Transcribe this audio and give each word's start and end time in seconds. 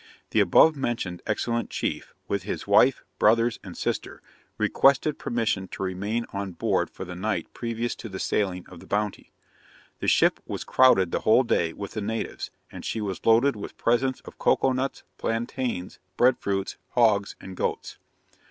The 0.31 0.39
above 0.39 0.75
mentioned 0.75 1.21
excellent 1.27 1.69
chief, 1.69 2.15
with 2.27 2.41
his 2.41 2.65
wife, 2.65 3.03
brothers, 3.19 3.59
and 3.63 3.77
sister, 3.77 4.19
requested 4.57 5.19
permission 5.19 5.67
to 5.67 5.83
remain 5.83 6.25
on 6.33 6.53
board 6.53 6.89
for 6.89 7.05
the 7.05 7.13
night 7.13 7.53
previous 7.53 7.93
to 7.97 8.09
the 8.09 8.17
sailing 8.17 8.65
of 8.67 8.79
the 8.79 8.87
Bounty. 8.87 9.31
The 9.99 10.07
ship 10.07 10.39
was 10.47 10.63
crowded 10.63 11.11
the 11.11 11.19
whole 11.19 11.43
day 11.43 11.71
with 11.71 11.91
the 11.91 12.01
natives, 12.01 12.49
and 12.71 12.83
she 12.83 12.99
was 12.99 13.23
loaded 13.27 13.55
with 13.55 13.77
presents 13.77 14.21
of 14.21 14.39
cocoa 14.39 14.71
nuts, 14.71 15.03
plantains, 15.19 15.99
bread 16.17 16.39
fruits, 16.39 16.77
hogs, 16.93 17.35
and 17.39 17.55
goats. 17.55 17.99